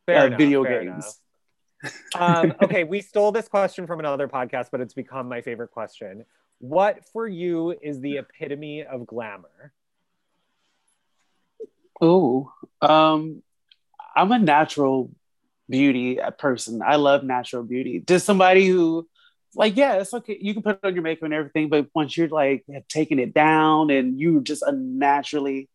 [0.05, 1.19] Fair uh, enough, video fair games.
[2.15, 6.25] um, okay, we stole this question from another podcast, but it's become my favorite question.
[6.59, 9.73] What for you is the epitome of glamour?
[12.01, 13.41] Oh, um,
[14.15, 15.11] I'm a natural
[15.69, 16.81] beauty a person.
[16.85, 18.03] I love natural beauty.
[18.05, 19.07] Just somebody who,
[19.55, 20.37] like, yeah, it's okay.
[20.39, 23.89] You can put on your makeup and everything, but once you're like taken it down
[23.89, 25.69] and you're just a naturally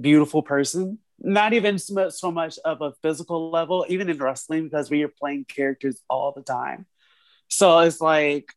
[0.00, 4.90] beautiful person, not even so so much of a physical level, even in wrestling, because
[4.90, 6.86] we are playing characters all the time.
[7.48, 8.52] So it's like,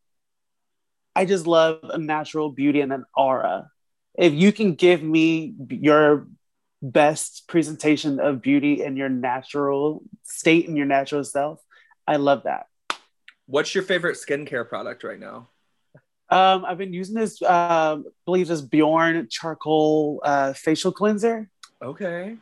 [1.15, 3.69] I just love a natural beauty and an aura.
[4.17, 6.27] If you can give me your
[6.91, 11.59] best presentation of beauty in your natural state and your natural self.
[12.07, 12.67] I love that.
[13.47, 15.49] What's your favorite skincare product right now?
[16.29, 21.49] Um, I've been using this, um, I believe this Biore charcoal uh, facial cleanser,
[21.81, 22.37] Okay.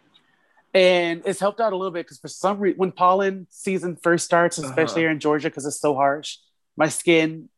[0.74, 4.24] and it's helped out a little bit because for some reason, when pollen season first
[4.26, 5.00] starts, especially Uh-huh.
[5.02, 6.38] here in Georgia, because it's so harsh,
[6.78, 7.50] my skin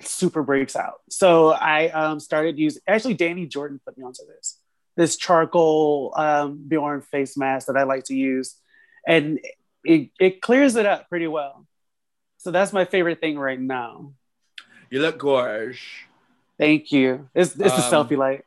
[0.00, 1.00] super breaks out.
[1.08, 2.82] So I um, started using.
[2.86, 4.58] Actually, Danny Jordan put me onto this.
[4.96, 8.54] This charcoal um, Biore face mask that I like to use,
[9.06, 9.40] and
[9.84, 11.66] it, it clears it up pretty well.
[12.38, 14.12] So that's my favorite thing right now.
[14.90, 16.06] You look gorge.
[16.58, 17.28] Thank you.
[17.34, 18.44] It's it's a Um, selfie light.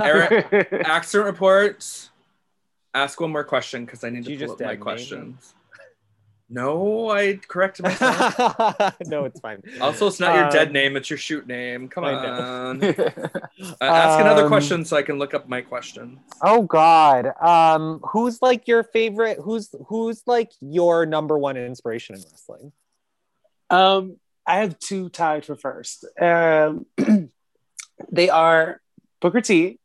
[0.00, 2.10] Eric- Accident reports.
[2.94, 5.54] Ask one more question because I need to You pull just up my dead, questions.
[6.50, 8.96] No, I corrected myself.
[9.06, 9.62] no, it's fine.
[9.82, 11.88] also, it's not your dead Um, name; it's your shoot name.
[11.88, 12.82] Come I on.
[13.80, 16.18] Uh, ask another Um, question so I can look up my questions.
[16.42, 17.26] Oh God.
[17.42, 19.38] Um, who's like your favorite?
[19.42, 22.72] Who's who's like your number one inspiration in wrestling?
[23.68, 26.06] Um, I have two tied for first.
[26.20, 26.86] Um,
[28.12, 28.80] they are
[29.20, 29.78] Booker T,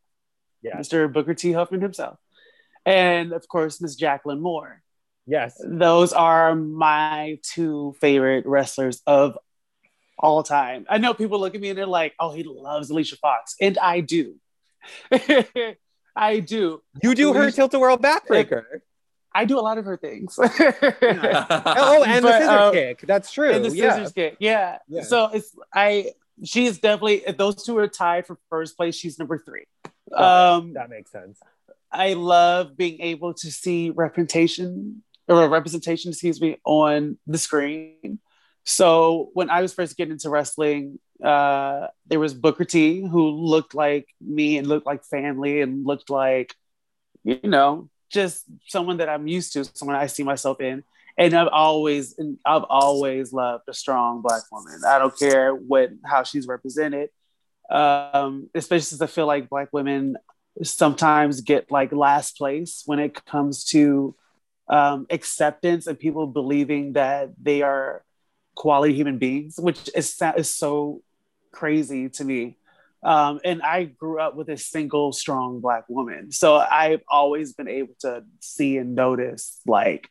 [0.62, 0.78] Yeah.
[0.78, 1.12] Mr.
[1.12, 1.52] Booker T.
[1.52, 2.20] Huffman himself,
[2.86, 4.83] and of course Miss Jacqueline Moore.
[5.26, 5.60] Yes.
[5.64, 9.38] Those are my two favorite wrestlers of
[10.20, 10.86] all time.
[10.90, 13.78] I know people look at me and they're like, "Oh, he loves Alicia Fox," and
[13.78, 14.36] I do.
[16.16, 16.82] I do.
[17.02, 18.64] You do her tilt a whirl backbreaker.
[19.34, 20.38] I do a lot of her things.
[20.40, 23.02] oh, and the But, scissor uh, kick.
[23.02, 23.50] That's true.
[23.52, 23.96] and the yeah.
[23.96, 24.38] scissors kick.
[24.40, 24.78] Yeah.
[24.88, 25.04] Yeah.
[25.04, 26.12] So it's I
[26.44, 29.66] she's definitely those two are tied for first place, she's number three.
[30.12, 31.40] Got Um That makes sense.
[31.92, 38.20] I love being able to see representation or representation, excuse me, on the screen.
[38.66, 43.76] So when I was first getting into wrestling, uh, there was Booker T, who looked
[43.76, 46.56] like me and looked like family and looked like,
[47.24, 50.84] you know, just someone that I'm used to, someone I see myself in.
[51.18, 54.82] And I've always, and I've always loved a strong black woman.
[54.88, 57.10] I don't care what how she's represented,
[57.70, 60.18] um, especially since I feel like black women
[60.64, 64.16] sometimes get like last place when it comes to
[64.68, 68.04] um, acceptance and people believing that they are
[68.56, 71.02] quality human beings, which is, is so
[71.52, 72.58] crazy to me.
[73.04, 76.32] Um, and I grew up with a single strong black woman.
[76.32, 80.10] So I've always been able to see and notice like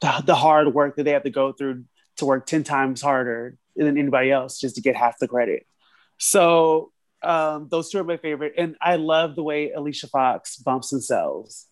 [0.00, 1.84] the, the hard work that they have to go through
[2.16, 5.66] to work 10 times harder than anybody else just to get half the credit.
[6.18, 8.54] So um, those two are my favorite.
[8.58, 11.66] And I love the way Alicia Fox bumps and sells.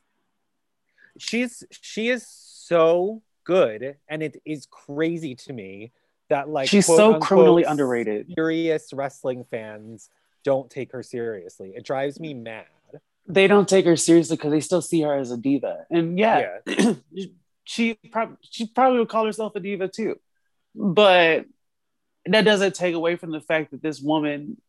[1.20, 5.92] She's she is so good, and it is crazy to me
[6.28, 8.32] that like She's quote, so unquote, criminally underrated.
[8.34, 10.08] Serious wrestling fans
[10.44, 11.72] don't take her seriously.
[11.76, 12.66] It drives me mad.
[13.26, 15.86] they don't take her seriously because they still see her as a diva.
[15.90, 16.58] And yeah,
[17.64, 20.18] she probably she probably would call herself a diva too.
[20.74, 21.46] But
[22.26, 24.60] that doesn't take away from the fact that this woman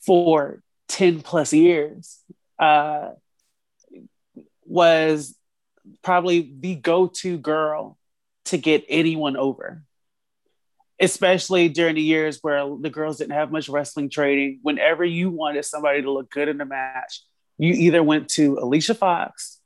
[0.00, 2.20] for 10 plus years
[2.58, 3.10] uh,
[4.64, 5.34] was
[6.02, 7.98] probably the go-to girl
[8.46, 9.82] to get anyone over.
[11.00, 14.58] Especially during the years where the girls didn't have much wrestling training.
[14.62, 17.22] Whenever you wanted somebody to look good in a match
[17.58, 19.58] you either went to alicia fox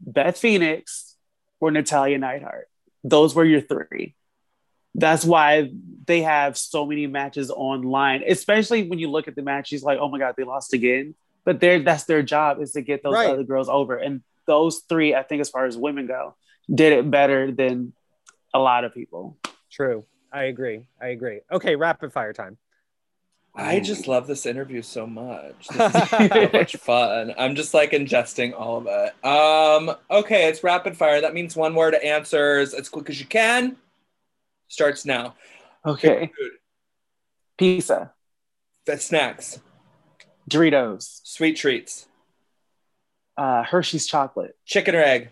[0.00, 1.16] beth phoenix
[1.60, 2.68] or natalya neidhart.
[3.02, 4.14] Those were your three.
[4.94, 5.70] That's why
[6.06, 9.98] they have so many matches online especially when you look at the match she's like
[9.98, 11.14] oh my god they lost again.
[11.44, 13.30] But they that's their job is to get those right.
[13.30, 13.96] other girls over.
[13.96, 16.34] And those three i think as far as women go
[16.72, 17.92] did it better than
[18.54, 19.36] a lot of people
[19.70, 22.56] true i agree i agree okay rapid fire time
[23.54, 25.68] I just love this interview so much.
[25.68, 27.34] This is so much fun.
[27.36, 29.24] I'm just like ingesting all of it.
[29.24, 31.20] Um, okay, it's rapid fire.
[31.20, 33.76] That means one word answers as quick as you can
[34.72, 35.34] starts now.
[35.84, 36.32] Okay.
[37.58, 38.12] Pizza.
[38.86, 39.60] That snacks.
[40.50, 41.20] Doritos.
[41.24, 42.08] Sweet treats.
[43.36, 44.56] Uh, Hershey's chocolate.
[44.64, 45.30] Chicken or egg?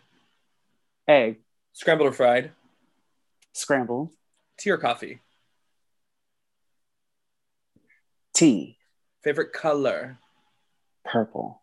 [1.06, 1.38] Egg.
[1.72, 2.50] Scrambled or fried?
[3.52, 4.10] Scrambled.
[4.58, 5.20] Tea or coffee?
[8.34, 8.76] Tea.
[9.22, 10.18] Favorite color?
[11.04, 11.60] Purple.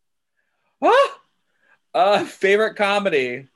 [0.81, 1.19] Ah!
[1.93, 3.47] Uh, favorite comedy?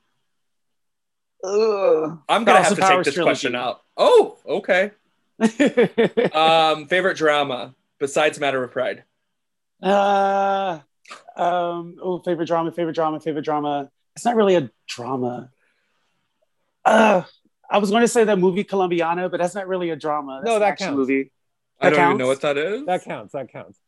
[1.44, 2.18] Ugh.
[2.28, 3.22] I'm gonna have to take this trilogy.
[3.22, 3.82] question out.
[3.96, 4.92] Oh, okay.
[6.32, 9.04] um, favorite drama besides Matter of Pride.
[9.82, 10.80] Uh,
[11.36, 13.90] um, oh, favorite drama, favorite drama, favorite drama.
[14.16, 15.50] It's not really a drama.
[16.84, 17.22] Uh,
[17.70, 20.40] I was going to say that movie Colombiana, but that's not really a drama.
[20.42, 20.96] That's no, that counts.
[20.96, 21.32] Movie.
[21.80, 22.10] That I don't counts?
[22.10, 22.86] even know what that is.
[22.86, 23.32] That counts.
[23.32, 23.78] That counts.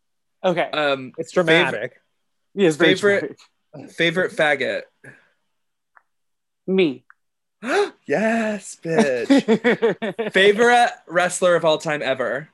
[0.43, 0.71] Okay.
[0.71, 2.01] Um, it's dramatic.
[2.55, 2.77] yes.
[2.77, 3.39] Favorite.
[3.91, 4.83] Favorite faggot.
[6.67, 7.05] Me.
[8.07, 10.33] yes, bitch.
[10.33, 12.49] Favorite wrestler of all time ever?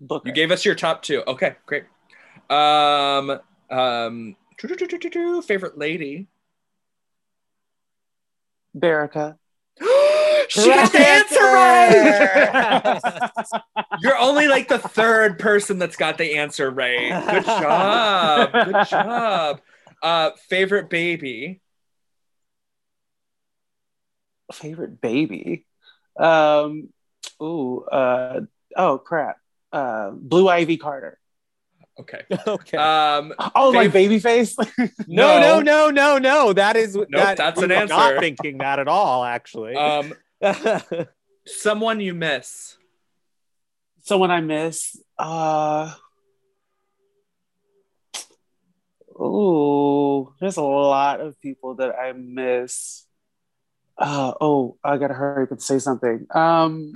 [0.00, 0.28] Booker.
[0.28, 1.22] You gave us your top two.
[1.26, 1.84] Okay, great.
[2.50, 6.28] Um, um, favorite lady?
[8.76, 9.38] Bearica.
[10.48, 13.00] she got the answer right.
[14.00, 17.24] You're only like the third person that's got the answer right.
[17.30, 18.52] Good job.
[18.52, 19.60] Good job.
[20.02, 21.60] Uh, favorite baby?
[24.52, 25.64] favorite baby.
[26.18, 26.88] Um,
[27.42, 28.40] ooh, uh,
[28.76, 29.38] oh crap.
[29.72, 31.18] Uh, Blue Ivy Carter.
[31.98, 32.22] Okay.
[32.46, 32.76] Okay.
[32.76, 34.56] Um, oh, fav- like Babyface.
[35.08, 36.52] no, no, no, no, no.
[36.52, 37.94] That is nope, that, that's an answer.
[37.94, 39.74] Not thinking that at all, actually.
[39.74, 40.12] Um,
[41.46, 42.76] someone you miss.
[44.02, 45.00] Someone I miss.
[45.18, 45.94] Uh.
[49.18, 53.06] Oh, there's a lot of people that I miss
[53.98, 56.26] uh, oh, I gotta hurry up and say something.
[56.30, 56.94] Um,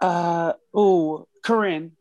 [0.00, 1.92] uh, oh, Corinne.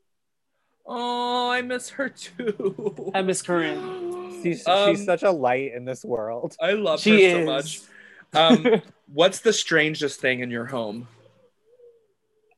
[0.92, 3.12] Oh, I miss her too.
[3.14, 4.40] I miss Corinne.
[4.44, 6.56] She's, um, she's such a light in this world.
[6.62, 7.46] I love she her is.
[7.46, 7.82] so much.
[8.32, 11.08] Um, what's the strangest thing in your home?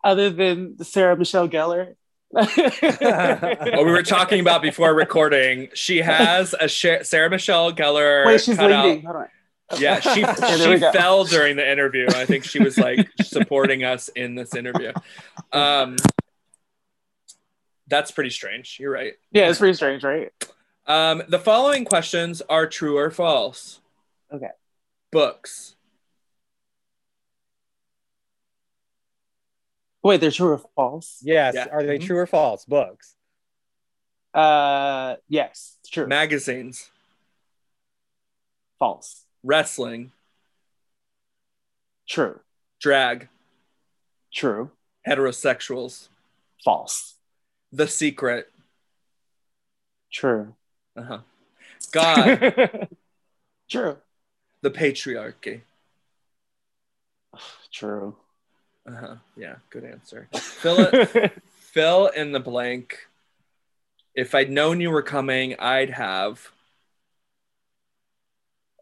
[0.04, 1.96] Other than Sarah Michelle Gellar.
[2.30, 8.26] what we were talking about before recording, she has a Sarah Michelle Gellar.
[8.26, 9.04] Wait, she's leading.
[9.04, 9.28] Hold on.
[9.78, 10.26] Yeah, she
[10.58, 12.08] she fell during the interview.
[12.10, 14.91] I think she was like supporting us in this interview.
[15.54, 15.96] Um,
[17.91, 18.77] that's pretty strange.
[18.80, 19.13] You're right.
[19.32, 20.32] Yeah, it's pretty strange, right?
[20.88, 23.82] Um, the following questions are true or false.
[24.34, 24.49] Okay.
[25.12, 25.75] Books.
[30.01, 31.19] Wait, they're true or false?
[31.21, 31.54] Yes.
[31.54, 31.67] Yeah.
[31.71, 32.08] Are they mm-hmm.
[32.08, 32.65] true or false?
[32.65, 33.13] Books.
[34.34, 36.08] Uh, yes, true.
[36.08, 36.89] Magazines.
[38.80, 39.25] False.
[39.43, 40.12] Wrestling.
[42.08, 42.39] True.
[42.80, 43.27] Drag.
[44.34, 44.71] True.
[45.06, 46.08] Heterosexuals.
[46.63, 47.11] False.
[47.71, 48.51] The Secret.
[50.12, 50.55] True.
[50.95, 51.19] Uh huh.
[51.91, 52.88] God.
[53.69, 53.97] True.
[54.62, 55.62] The patriarchy.
[57.71, 58.15] True.
[58.88, 59.15] Uh huh.
[59.38, 60.27] Yeah, good answer.
[60.34, 61.41] Fill it.
[61.53, 62.99] fill in the blank.
[64.13, 66.51] If I'd known you were coming, I'd have.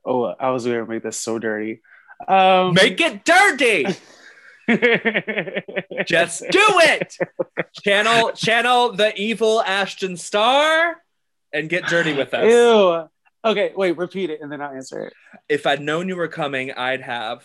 [0.03, 1.81] Oh, I was going to make this so dirty.
[2.27, 3.85] Um, make it dirty.
[6.05, 7.17] Just do it.
[7.83, 10.95] channel channel the evil Ashton Starr
[11.53, 12.51] and get dirty with us.
[12.51, 13.09] Ew.
[13.43, 15.13] Okay, wait, repeat it and then I'll answer it.
[15.47, 17.43] If I'd known you were coming, I'd have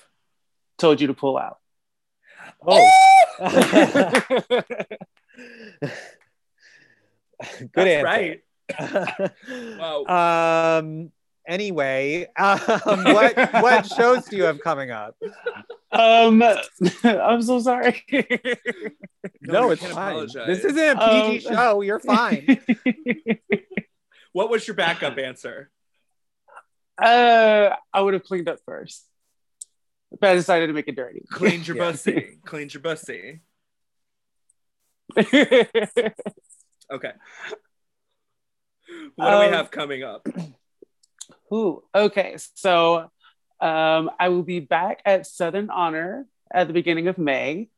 [0.79, 1.59] told you to pull out.
[2.67, 2.91] Oh.
[3.41, 3.51] Good
[7.75, 8.05] That's answer.
[8.05, 8.43] Right.
[9.79, 10.79] Wow.
[10.79, 11.13] Um.
[11.47, 12.59] Anyway, um,
[13.05, 15.15] what what shows do you have coming up?
[15.93, 16.43] Um,
[17.05, 18.03] I'm so sorry.
[19.41, 20.13] No, you it's fine.
[20.13, 20.47] apologize.
[20.47, 21.81] This isn't a PG Um, show.
[21.83, 22.59] You're fine.
[24.33, 25.71] What was your backup answer?
[27.01, 29.05] uh, I would have cleaned up first,
[30.21, 31.23] but I decided to make it dirty.
[31.31, 31.91] Cleaned your Yeah.
[31.91, 32.39] bussy.
[32.45, 33.41] Cleaned your bussy.
[35.17, 37.13] Okay.
[39.17, 40.27] What do Um, we have coming up?
[41.55, 42.37] Ooh, okay.
[42.55, 43.11] So
[43.61, 47.69] um, I will be back at Southern Honor at the beginning of May.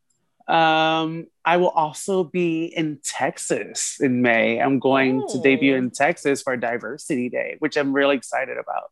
[0.49, 4.61] Um, I will also be in Texas in May.
[4.61, 5.79] I'm going to debut Oh.
[5.79, 8.91] in Texas for Diversity Day, which I'm really excited about.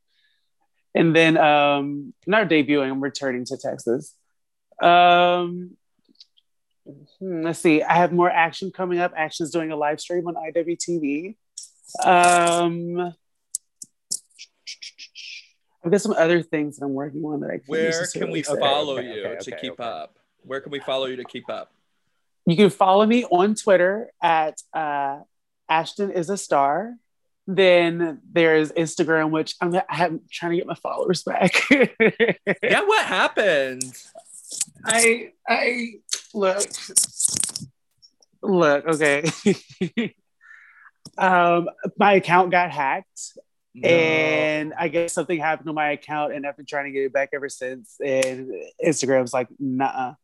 [0.97, 4.15] And then, um, not debuting, I'm returning to Texas.
[4.83, 5.77] Um,
[7.21, 7.83] hmm, let's see.
[7.83, 9.13] I have more action coming up.
[9.17, 11.37] Action's doing a live stream on IWTV.
[12.05, 13.15] Um,
[15.85, 18.43] I've got some other things that I'm working on that I can't Where can we
[18.43, 18.59] say.
[18.59, 19.85] follow Okay, you okay, to okay, keep okay.
[19.85, 20.19] up?
[20.43, 21.73] Where can we follow you to keep up?
[22.47, 25.21] You can follow me on Twitter at uh,
[25.69, 26.95] Ashton is a star.
[27.47, 31.53] Then there's Instagram, which I'm, I'm trying to get my followers back.
[32.63, 33.83] Yeah, what happened?
[34.85, 35.95] I I
[36.33, 36.63] look
[38.43, 39.25] look okay.
[41.19, 41.69] um,
[41.99, 43.37] my account got hacked,
[43.75, 43.89] No.
[43.89, 47.13] and I guess something happened to my account, and I've been trying to get it
[47.13, 47.97] back ever since.
[48.05, 48.53] And
[48.85, 50.15] Instagram's like, nah.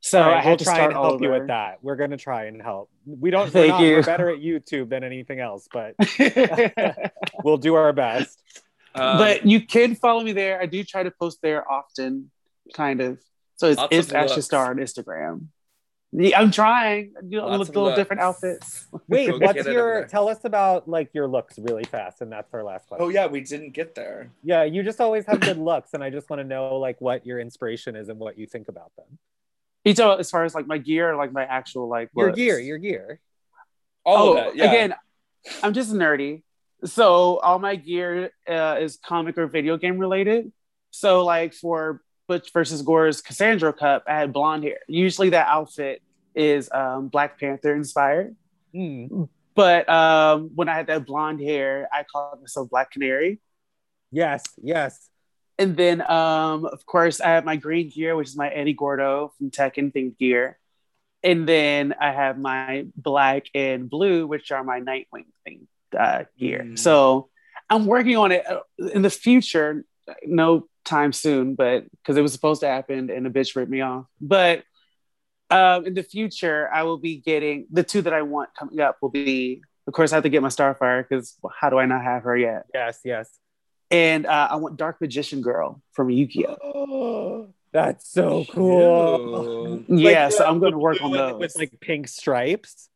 [0.00, 1.78] So All right, I had we'll to try start and help you with that.
[1.82, 2.88] We're gonna try and help.
[3.04, 3.50] We don't.
[3.52, 3.96] Thank we're, not, you.
[3.96, 5.94] we're better at YouTube than anything else, but
[7.44, 8.40] we'll do our best.
[8.94, 10.60] Um, but you can follow me there.
[10.60, 12.30] I do try to post there often,
[12.74, 13.18] kind of.
[13.56, 14.42] So it's, Lots it's Ashley.
[14.42, 15.46] Star on Instagram.
[16.12, 17.12] Yeah, I'm trying.
[17.28, 17.96] You know, Lots little looks.
[17.96, 18.86] different outfits.
[19.08, 20.06] Wait, Go what's get it over your?
[20.06, 23.04] Tell us about like your looks really fast, and that's our last question.
[23.04, 24.30] oh yeah, we didn't get there.
[24.42, 24.64] yeah.
[24.64, 27.38] You just always have good looks, and I just want to know like what your
[27.38, 29.18] inspiration is and what you think about them.
[29.84, 32.36] You know, as far as like my gear, like my actual like Your looks?
[32.38, 33.20] gear, your gear.
[34.04, 34.56] All oh, of that.
[34.56, 34.64] Yeah.
[34.64, 34.94] again,
[35.62, 36.42] I'm just nerdy.
[36.84, 40.52] So all my gear uh, is comic or video game related.
[40.90, 44.80] So like for Butch versus Gore's Cassandra Cup, I had blonde hair.
[44.86, 46.02] Usually that outfit
[46.34, 48.36] is um, Black Panther inspired.
[48.72, 49.24] Hmm.
[49.54, 53.40] But um, when I had that blonde hair, I called myself Black Canary.
[54.12, 55.08] Yes, yes.
[55.58, 59.32] And then, um, of course, I have my green gear, which is my Eddie Gordo
[59.36, 60.58] from Tekken themed gear.
[61.24, 65.66] And then I have my black and blue, which are my Nightwing themed
[65.98, 66.62] uh, gear.
[66.64, 66.78] Mm.
[66.78, 67.30] So
[67.68, 68.60] I'm working on it uh,
[68.92, 69.84] in the future,
[70.24, 73.80] no time soon, but because it was supposed to happen and the bitch ripped me
[73.82, 74.06] off.
[74.20, 74.64] But
[75.50, 78.96] um, in the future, I will be getting the two that I want coming up
[79.00, 82.02] will be, of course, I have to get my Starfire because how do I not
[82.02, 82.64] have her yet?
[82.74, 83.30] Yes, yes.
[83.90, 86.56] And uh, I want Dark Magician Girl from Yu-Gi-Oh.
[86.62, 89.82] Oh, that's so cool.
[89.86, 89.86] Cute.
[90.00, 91.38] Yeah, Like, so I'm going to work on with, those.
[91.40, 92.90] with like pink stripes.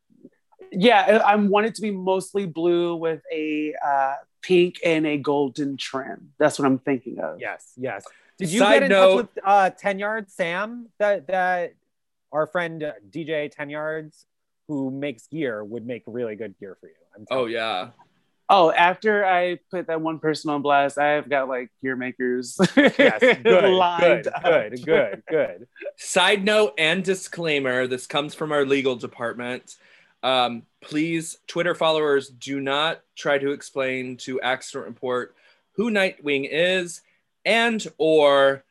[0.70, 5.16] yeah, I I want it to be mostly blue with a uh, pink and a
[5.16, 6.32] golden trim.
[6.38, 7.40] That's what I'm thinking of.
[7.40, 8.04] Yes, yes.
[8.38, 10.88] Did you Side get in note- touch with uh, Ten Yard Sam?
[10.98, 11.74] That that
[12.32, 14.26] our friend uh, DJ Ten Yards,
[14.68, 16.94] who makes gear, would make really good gear for you.
[17.14, 17.56] I'm Oh you.
[17.56, 17.90] yeah.
[18.48, 22.58] Oh, after I put that one person on blast, I've got like gear makers.
[22.76, 24.42] Yes, good, lined good, up.
[24.42, 25.66] good, good, good.
[25.96, 29.76] Side note and disclaimer this comes from our legal department.
[30.22, 35.34] Um, please, Twitter followers, do not try to explain to Accident Report
[35.72, 37.00] who Nightwing is
[37.44, 38.64] and or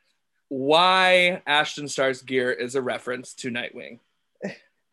[0.49, 3.99] why Ashton Starr's gear is a reference to Nightwing.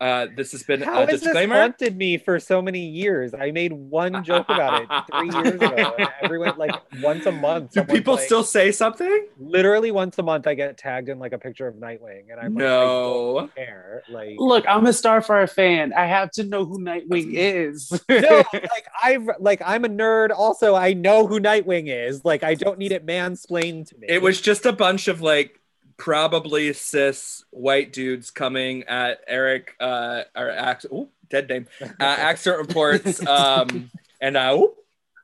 [0.01, 3.33] Uh, this has been How a has this haunted me for so many years?
[3.33, 6.71] I made one joke about it three years ago, and everyone like
[7.01, 7.71] once a month.
[7.73, 9.27] Do people like- still say something?
[9.37, 10.47] literally once a month?
[10.47, 13.49] I get tagged in like a picture of Nightwing, and I'm like, No.
[13.55, 14.03] care.
[14.09, 15.91] Like, Look, I'm a Starfire fan.
[15.91, 17.91] I have to know who Nightwing is.
[18.09, 20.29] no, like I've like I'm a nerd.
[20.33, 22.23] Also, I know who Nightwing is.
[22.23, 24.07] Like, I don't need it mansplained to me.
[24.09, 25.59] It was just a bunch of like
[25.99, 32.67] probably cis white dudes coming at Eric uh or act ooh, dead name uh, accident
[32.67, 33.91] reports um
[34.21, 34.65] and uh,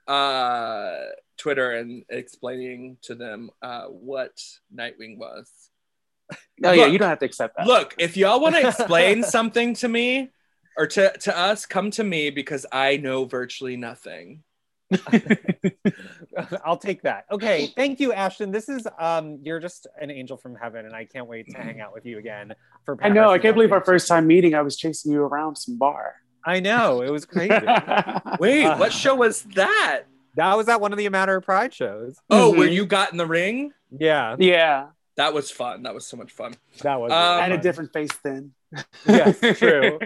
[0.08, 0.98] uh
[1.38, 4.40] Twitter and explaining to them uh what
[4.74, 5.50] Nightwing was.
[6.60, 6.92] yeah, Look.
[6.92, 7.68] you don't have to accept that.
[7.68, 10.32] Look, if y'all want to explain something to me
[10.78, 14.44] or to to us, come to me because I know virtually nothing.
[16.66, 17.26] I'll take that.
[17.32, 18.52] Okay, thank you, Ashton.
[18.52, 21.82] This is um, you're just an angel from heaven, and I can't wait to hang
[21.82, 22.54] out with you again.
[22.86, 23.30] For I know.
[23.30, 23.86] I can't believe our Zombies.
[24.04, 26.16] first time meeting, I was chasing you around some bar.
[26.46, 27.54] I know it was crazy.
[28.40, 28.78] Wait, Uh.
[28.78, 30.04] what show was that?
[30.36, 32.18] that was at one of the Matter of Pride shows.
[32.30, 32.58] Oh, Mhm.
[32.58, 33.72] where you got in the ring?
[33.98, 35.84] Yeah, yeah, That was fun.
[35.84, 36.54] That was so much fun.
[36.82, 37.12] that was.
[37.12, 38.52] Um, really and a different face then.
[39.08, 39.98] Yes, true.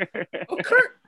[0.48, 0.99] Oh, Kurt.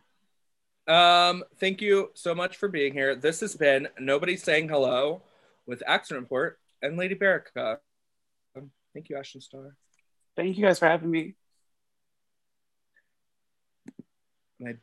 [0.92, 3.16] Um, thank you so much for being here.
[3.16, 5.22] This has been Nobody Saying Hello
[5.66, 7.78] with Accident Report and Lady Bearica.
[8.58, 9.78] Um, thank you, Ashton Starr.
[10.36, 11.36] Thank you guys for having me.
[14.68, 14.74] I